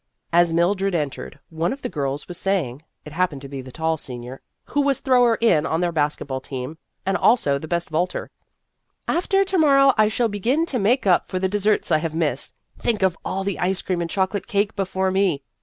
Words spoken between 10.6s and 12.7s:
to make up for the desserts I have missed.